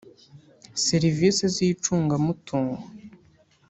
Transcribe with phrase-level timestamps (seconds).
[0.85, 2.81] serivisi z’icungamutungo